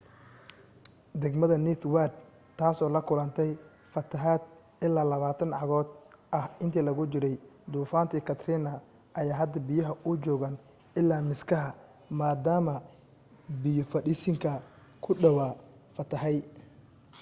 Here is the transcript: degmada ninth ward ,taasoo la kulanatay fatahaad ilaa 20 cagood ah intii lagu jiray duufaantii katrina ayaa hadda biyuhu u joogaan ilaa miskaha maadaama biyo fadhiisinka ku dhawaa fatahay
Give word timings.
degmada 1.21 1.55
ninth 1.65 1.85
ward 1.93 2.13
,taasoo 2.59 2.89
la 2.95 3.01
kulanatay 3.07 3.51
fatahaad 3.93 4.41
ilaa 4.87 5.05
20 5.11 5.59
cagood 5.59 5.87
ah 6.37 6.45
intii 6.63 6.85
lagu 6.87 7.03
jiray 7.13 7.35
duufaantii 7.71 8.25
katrina 8.29 8.71
ayaa 9.19 9.39
hadda 9.41 9.59
biyuhu 9.67 9.93
u 10.09 10.13
joogaan 10.25 10.55
ilaa 11.01 11.21
miskaha 11.31 11.69
maadaama 12.21 12.75
biyo 13.63 13.83
fadhiisinka 13.93 14.51
ku 15.03 15.09
dhawaa 15.21 15.51
fatahay 15.97 16.37